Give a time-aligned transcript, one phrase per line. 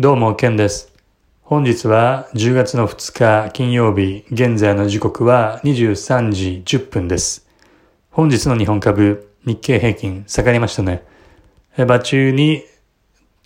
[0.00, 0.92] どうも、ケンです。
[1.42, 3.12] 本日は10月の2
[3.46, 7.48] 日金曜日、現在の時刻は23時10分です。
[8.12, 11.02] 本日の日本株、日経平均、下がりましたね。
[11.88, 12.62] 場中に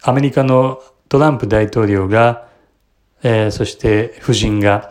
[0.00, 0.80] アメリカの
[1.10, 2.48] トランプ大統領が、
[3.22, 4.90] えー、そして夫人が、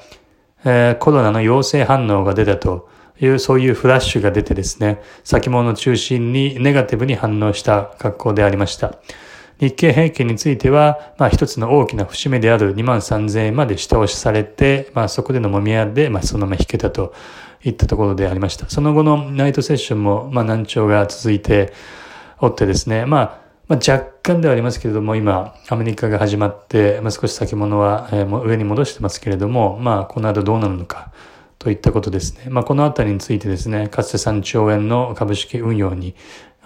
[0.64, 2.88] えー、コロナの陽性反応が出たと
[3.20, 9.00] いう、そういうフラッシュが出てですね、先物中心にネガティブに反応した格好でありました。
[9.60, 17.14] 日経平均については、まあ一つの大きな節目である2万3000円まで下押しされて、まあそこでのもみ合いで、まあそのまま引けたと
[17.64, 18.70] いったところでありました。
[18.70, 21.74] その後のナイトセッションも、まあ難聴が続いて
[22.40, 28.10] おってですね、まあ、まあ、若干ではありますけれども、今、アメリカが始まって、まあ、少し先物は、
[28.46, 31.12] 上に戻してますけれども、まあ、この後どうなるのか、
[31.60, 32.46] といったことですね。
[32.50, 36.16] まあ、このあたりについてですね、かつて3兆円の株式運用に、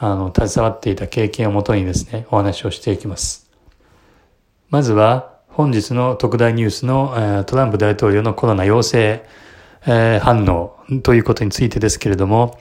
[0.03, 3.51] あの、携わっていた経験をもとにですね、お話をしていきます。
[4.71, 9.23] まずは、本日の特大ニュースの、トランプ大統領のコロナ陽性、
[9.83, 12.57] 反応ということについてですけれども、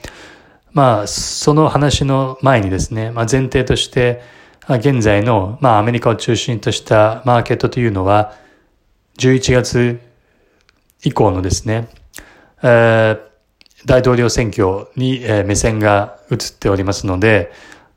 [0.71, 4.21] まあ、その話の前にですね、まあ、前提として、
[4.69, 8.35] 現在の、まあ、アメリカを中心としたマーケットというのは、
[9.17, 9.99] 11月
[11.03, 11.89] 以降のですね、
[12.61, 13.30] えー、
[13.85, 17.51] 大統領選挙に、目線が移っておりますので、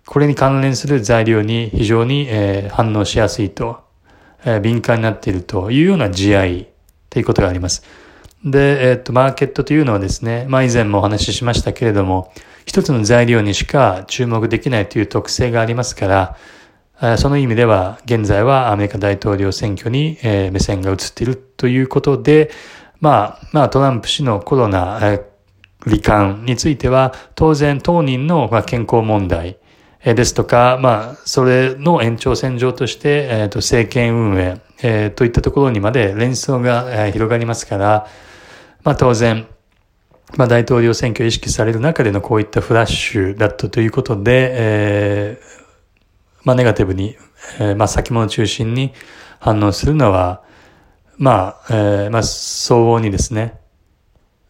[0.07, 2.29] これに関連する材料に非常に、
[2.71, 3.81] 反応しやすいと、
[4.63, 6.69] 敏感になっているというような地合い
[7.11, 7.83] ということがあります。
[8.45, 12.33] で、えっ、と、マーケットというのはですね、まあ以前もお話ししましたけれども、
[12.67, 16.37] 一つの材料にしか注目できないという特性がありますか
[17.01, 22.51] ら、その意味では現在はアメリカ大統領選挙に目線が移っているということで、
[23.01, 25.19] まあ、まあトランプ氏のコロナ
[25.87, 29.59] 罹患については、当然当人の健康問題。
[30.05, 38.07] ですとか、まあ、それの延長線上として、えっ、と、政権運営、えー、といったところにまで連想が、広がりますから、
[38.83, 39.47] まあ当然、
[40.37, 45.45] まあ大統領選挙を意識される中でのこういったフラッシュだったということで、えー、
[46.45, 47.17] まあネガティブに、
[47.59, 48.93] えー、まあ先物中心に
[49.41, 50.43] 反応するのは、
[51.17, 53.59] まあ、えー、まあ相応にですね、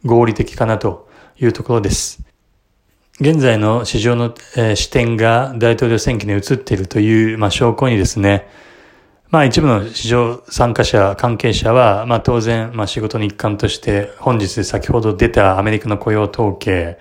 [0.04, 1.08] 合理的かなと
[1.38, 2.22] いうところです。
[3.20, 8.48] 現在の市場の、えー、視点が大統領選挙に移っているという、まあ、証拠にですね、
[9.34, 16.98] まあ一部の市場参加者、関係者は、まあ当然、まあ仕事の一環として、本日先ほど出たアメリカの雇用統計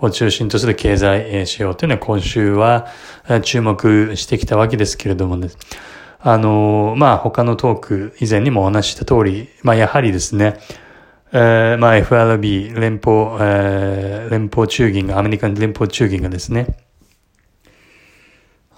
[0.00, 2.88] を中心とする経済指標というのは今週は
[3.42, 5.48] 注目してきたわけですけれどもね、
[6.18, 10.58] あの、まあ他のトーク以前にもお話しした通り、まあやはりですね、
[11.32, 16.76] えー、まあ FRB、連邦、えー、連邦中銀が、アメリカの連邦中銀がですね、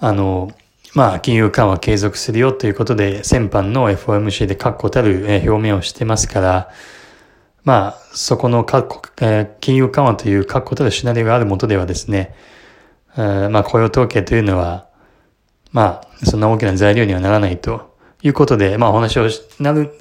[0.00, 0.50] あの、
[0.94, 6.70] まあ、金融緩和継続するよということで、先般の FOMC で確固たる表明をしてますから、
[7.64, 12.34] まあ、そこの金融緩和という確固たるシナリオがあるもとではですね、
[13.16, 14.88] まあ、雇用統計というのは、
[15.72, 19.28] まあ、そんな大きな材料にはならないということで、まあ、お話を
[19.60, 19.92] なる、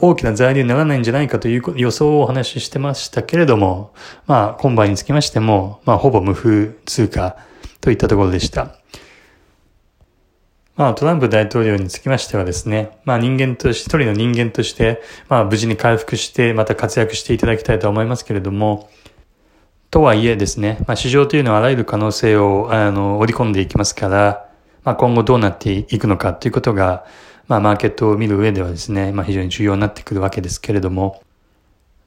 [0.00, 3.94] 大きな材料にならないんじゃないかという予想をお話ししてましたけれども、
[4.26, 7.36] まあ、今晩につきましても、まあ、ほぼ無風通貨
[7.80, 8.76] といったところでした。
[10.76, 18.90] まあ、トランプ大統領につきましてはですね、まあ人間として、一人の人間として、まあ無事に回復して、また活躍していただきたいと思いますけれども、
[19.90, 24.48] とはいえですね、まあ市場というのはあらゆる可能性を、あの、織り込んでいきますから、
[24.84, 27.06] まあ今後どうなっていくのかということが、
[27.48, 31.22] まあマーケットを見る上ではですね、まあ非常に重要になってくるわけですけれども、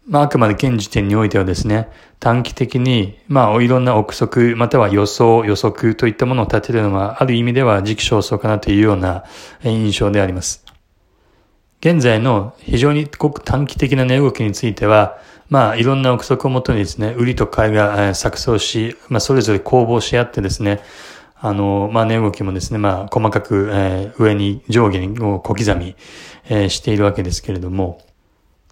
[0.10, 1.88] まあ、あくまで現時点においてはですね、
[2.20, 9.24] 短期的に、まあ、いろんな憶測、または予想、予測といったものを立てるのは、ある意味では時期尚早かなというような
[9.64, 10.66] 印象であります。
[11.82, 20.82] 現在の非常にごく短期的な値動きについては、まあ、いろんな憶測をもとにですね、売りと買いが錯綜し、まあ、それぞれ攻防し合ってですね、
[21.42, 25.96] あの、まあ、値動きもですね、まあ、細かく、えー、上に、上下に小刻み、
[26.50, 28.02] えー、しているわけですけれども、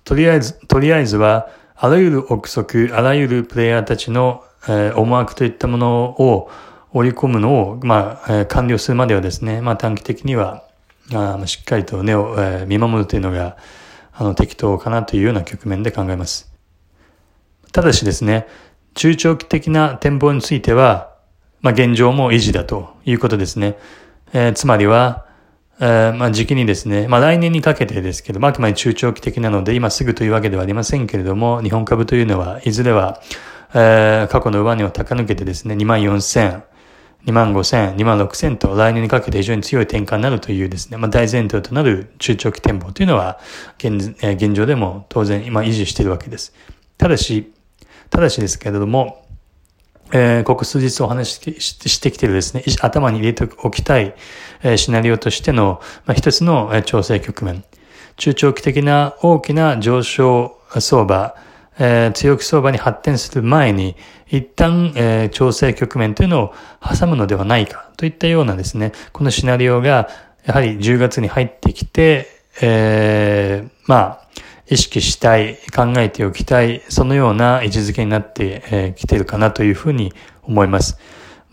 [0.04, 6.50] とりあえず、とりあえずは、あらゆる憶測、あらゆるプレイヤーたちの、えー、思惑といったものを
[6.92, 10.64] 織り込むのを、まあ、えー、完了するまではですね、まあ短期的には、
[11.14, 13.56] あしっかりと根を、えー、見守るというのが、
[14.12, 16.52] あの、適当かなというような局面で考えます。
[17.72, 18.48] ただしですね、
[18.96, 21.17] 中長期的な展望については、
[21.62, 23.78] まあ現状も維持だということですね。
[24.34, 25.26] えー、つまりは、
[25.80, 33.22] えー、まあ時期にですね、まあ来年にかけてですけど、まあくまで中長期的なので、今すぐというわけではありませんけれども、日本株というのは、いずれは、
[33.74, 36.62] えー、過去の上値を高抜けてですね、2万4000、
[37.28, 43.40] 2万5千、2万6千と来年にかけて非常に強い転換になるというですね、まあ、大前提となる中長期展望というのは
[43.78, 46.54] 現、え現状でも当然今維持しているわけです。
[46.98, 47.52] ただし、
[48.10, 49.27] ただしですけれども、
[50.12, 54.16] えー、ここ数日お話ししてきてるですね、頭に入れておきたい、
[54.64, 57.64] えー、シナリオとしての、まあ、一つの、えー、調整局面。
[58.16, 61.36] 中長期的な大きな上昇相場、
[61.80, 63.96] えー、強気相場に発展する前に、
[64.30, 70.10] 一旦、えー、調整局面というのを挟むのではないかといったようなですね、このシナリオが、
[70.46, 72.28] やはり10月に入ってきて、
[72.62, 74.28] えー、まあ、
[74.70, 80.98] 意識したい、考えておきたい、そのような位置づけになってきているかなというふうに思います。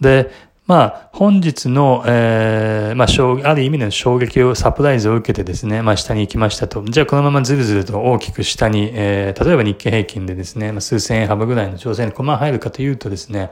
[0.00, 0.30] で、
[0.66, 6.82] まあ、本日の、えー、まあ、ある意味の衝撃を、サプライズを受けてですね、まあ、下に行きましたと。
[6.88, 13.50] じゃあ、このままずるずると大きく下に、えー、例えば日経平均でですね、まあ、数千円幅ぐらいの調整に駒入るかというとですね、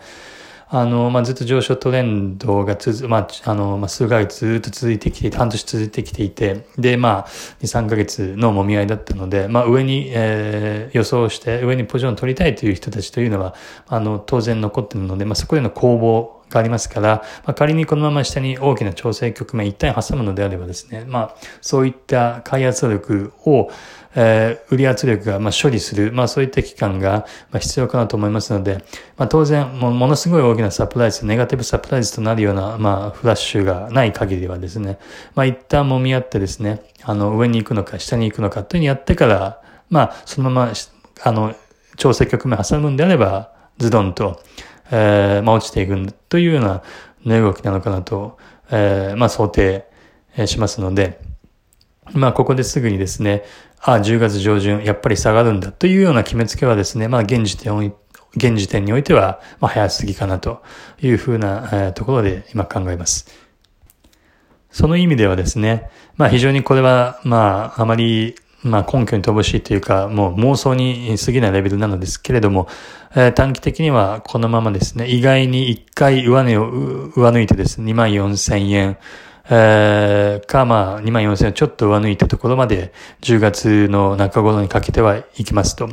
[0.75, 7.27] あの、まあ、ずっと上昇トレンドがつまあ、あの、まあ、数ヶ月ずっと続いてきていて、半年続いてきていて、で、まあ、
[7.61, 13.55] 2、3ヶ月の揉み合いだったので、まあ、上に、えー、予想して、上にポジション取りたいという人たちというのは、
[13.87, 23.71] あの、当然残ってるので、まあ、そこでの攻防がありますから、まあ、仮にこのまま下に大きな調整局面一旦挟むのであればですね、まあ、そういった開発力を、
[24.15, 28.85] えー、売り圧力が、まあ、処理する、まあ、そういった期間が、まあ、必要かなと思いますので、
[29.17, 34.99] まあ、当然も、ものすごい大きなサプライズ、ネガティブサプライズとなるような、まあ、フラッシュがない限りはですね、
[35.35, 40.73] まあ、一旦揉み合ってですね、あの、上に行くのか、下に行くのかというふうにやってから、まあ、そのまま、
[41.25, 41.55] あの、
[41.97, 44.41] 調整局面挟むんであれば、ズドンと、
[44.93, 46.83] えー、まあ、落ちていくというような
[47.25, 48.39] 値動きなのかなと、
[48.71, 49.87] えー、まあ、想定
[50.47, 51.21] しますので、
[52.13, 53.43] まあ、ここですぐにですね、
[53.81, 57.95] ああ、10月上旬、やっぱり下がるんだというような決めつけはですね、まあ、現時点
[58.37, 60.63] 現時点においては、まあ、早すぎかなと
[61.01, 63.27] いうふうな、えー、ところで今考えます。
[64.71, 72.69] その意味ではですね、まあ非常にこれは、まああまり、まあ根拠に乏しいというか、もう妄想に過ぎないレベルなのですけれども、
[73.15, 78.99] えー、短期的にはこのままですね、意外に一回上値を上抜いてですね、24,000円、
[79.51, 82.93] えー、か、まあ、2万4千円をちょっと上抜いたところまで、
[83.23, 85.89] 10月の中頃にかけてはいきますと。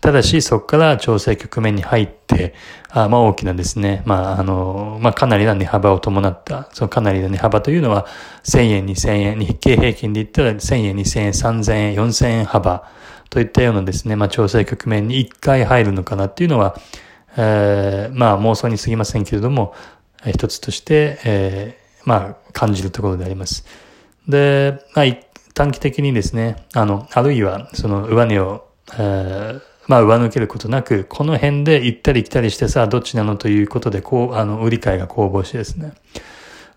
[0.00, 2.54] ただし、そこから調整局面に入って、
[2.90, 8.06] あまあ、大きなですね、まあ、あの、まあ、かなりな値幅を伴った、そのかなりな値幅というのは、
[8.44, 12.84] 1000円、2000円、日経平均で言ったら1000円、2000円、3000円、4000円幅
[13.30, 16.76] といったようなですね、まあ、調整局面に1回入るのかなっていうのは、
[17.36, 19.74] えー、まあ、妄想に過ぎませんけれども、
[20.26, 23.66] 一つとして、えーまあ、感じるところであります。
[24.26, 25.06] で、まあ、
[25.52, 35.92] 短期的にですね、あの、あるいは、その上値を、えー、まあ、上抜けることなく、この辺で行ったり来たりしてさ、どっちなのということで、こう、あの、売り買いが攻防してですね、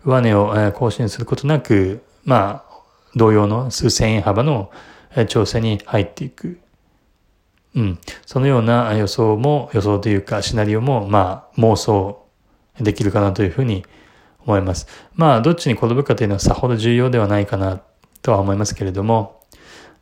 [0.04, 2.82] 上値を、え、更新することなく、まあ、
[3.16, 4.70] 同様の数千円幅の、
[5.16, 6.58] え、調整に入っていく。
[7.74, 7.98] うん。
[8.26, 12.26] そのような予想も、予想というか、シナリオも、まあ、妄想
[12.78, 13.86] できるかなというふうに
[14.44, 14.86] 思います。
[15.14, 17.80] まあ、どっちに転ぶかというのはさほど重要ではないかな
[18.22, 19.40] とは思いますけれども、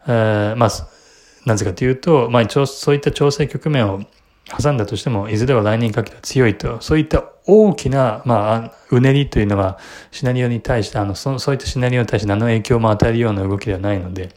[0.06, 0.70] えー、まあ、
[1.46, 4.00] なぜかというと、まあそういった調整局面を
[4.58, 9.78] 挟んだとしても、いずれは来年かけては強いと、そういった大きな、まあ、うねりというのは、
[10.10, 14.30] シナリオに対して、あの、そそういったシナリオに対して何の影響も与えるような動きではないので、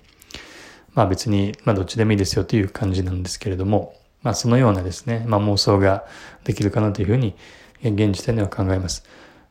[0.93, 6.05] まあ別に、まあどっちでもいいですよという感じなんですけれども、まあそのようなですね、まあ妄想が
[6.43, 7.35] できるかなというふうに、
[7.83, 9.03] 現時点では考えます。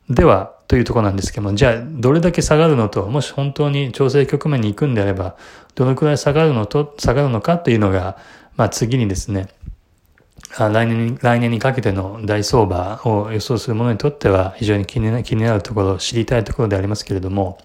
[0.09, 5.35] では、というところなんですけども、じゃあ、どれだけ下がるのと、もし本当に調整局面に行くんであれば、
[5.75, 8.17] どのくらい下がるのと、下がるのかというのが、
[8.55, 9.47] まあ次にですね、
[10.57, 17.57] 来年に、来年にかけての大相場を予想する者にとっては非常に気にな気になるところ、知りたいところでありますけれども、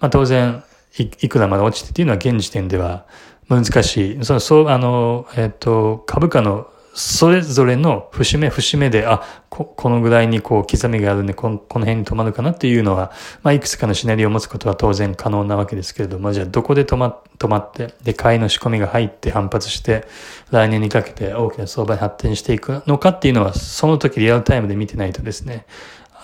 [0.00, 0.64] まあ当然
[0.98, 3.04] い、いくらまで落ちてっていうのは現時点では
[3.48, 4.24] 難しい。
[4.24, 13.12] その、そう、あの、えっ、と、株価のそれぞれの節目節目で、あ、ここのぐらいにこう刻みがあるんでこの、この辺に止まるかなっていうのは、
[13.44, 20.08] まあ、いくつかのシナリオを持つことは当然可能なわけですけれども、じゃあどこで止ま、止まって、で、買いの仕込みが入って反発して、
[20.50, 25.66] 来年にかけて大きな相場に発展していくのかっていうのは、その時リアルタイムで見てないとですね、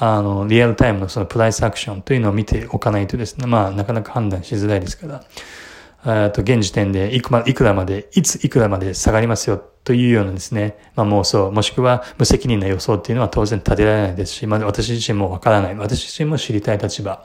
[0.00, 15.74] あの、リアルタイムのそのプライスアクションというのを見ておかないとですね、まあ、なかなか判断しづらいですから、えっと、現時点でいくま、いくらまで、いついくらまで下がりますよというようなですね、まあ妄想、もしくは無責任な予想っていうのは当然立てられないですし、まあ私自身もわからない。
[15.76, 17.24] 私自身も知りたい立場。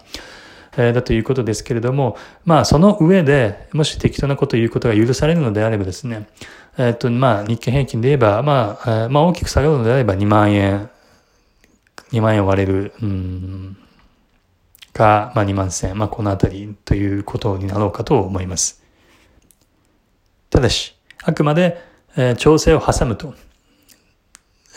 [0.77, 6.27] えー、だということですけれども、まあその上で、もし適当なことを言うことが許されるのであればですね、
[6.77, 10.89] えっ、と、まあ日経平均で言えば、まあ、まあ大きく下がるのであれば2万円
[12.11, 13.77] 2万円割れる、うん、
[14.93, 18.83] か、まあ2万千、まあこのあたりということになろうかと思います。
[20.49, 23.33] ただし、あくまで、えー、調整を挟むと、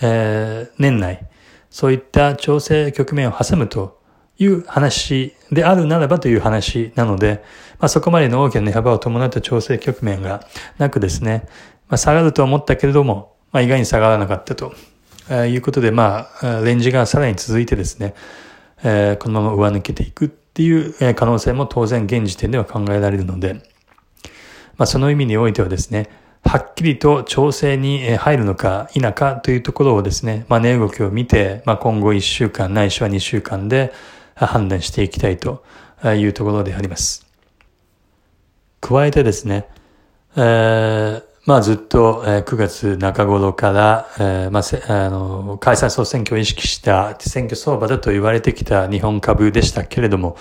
[0.02, 1.26] えー、年内、
[1.70, 4.00] そういった調整局面を挟むと
[4.38, 7.42] いう話であるならばという話なので、
[7.78, 10.46] まあ、そこまでの大きな値幅を伴った調整局面が
[10.78, 11.48] なくですね、
[11.88, 14.74] まあ、下がると思ったけれども、まあ、意外に下がらなかったと、
[15.30, 18.14] え、いうことで、まあ、レンジがさらに続いてですね、
[18.82, 23.54] えー、このまま上抜けていくっていう可能性も当然現時点では考えられるので、
[24.76, 26.08] まあ、その意味においてはですね、
[26.44, 33.92] はっきりと調整に入るのか否かというところをですね、まあ、値動きを見て、まあ、今後1週間ないしは2週間で
[34.34, 35.62] 判断していきたいと
[36.04, 37.26] いうところであります。
[38.80, 39.68] 加えてですね、
[40.36, 50.36] えー、まあずっと9月中頃から、えー、まあ、あの、解散総選挙を意識した選挙相場だと言われてきた日本株でしたけれども、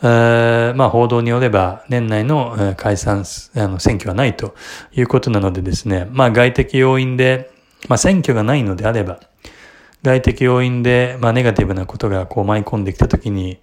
[0.00, 3.24] まあ報道によれば年内の解散
[3.56, 4.54] あの選挙はないと
[4.92, 7.50] いうことなのでですね、まあ外的要因で、
[7.88, 9.20] まあ選挙がないのであれば、
[10.02, 13.60] 外的要因で、まあネガティブなことがこう舞い込んできたときに、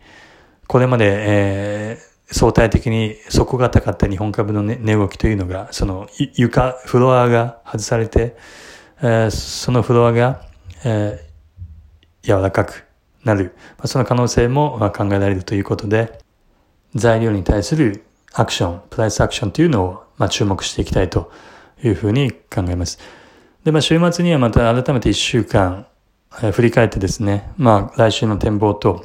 [0.67, 8.35] これまで、えー、相対的に底が高かった日本株の値動きというのが、その床、フロアが外されて、
[9.01, 10.41] えー、そのフロアが、
[10.83, 12.85] えー、柔らかく
[13.23, 16.19] なる、まあ、その可能性も考えられるということで、
[16.95, 21.31] 材料に対するアクション、プライスアクションというのを、まあ、注目していきたいと
[21.83, 22.99] いうふうに考えます。
[23.63, 25.87] で、まあ、週末にはまた改めて1週間、
[26.41, 29.03] えー、振り返ってですね、まあ、来週の展望と、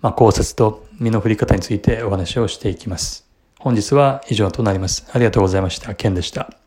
[0.00, 3.26] まあ、考察と身の振り方についてお話をしていきます。
[3.58, 5.08] 本日は以上となります。
[5.12, 5.94] ありがとうございました。
[5.94, 6.65] ケンでした。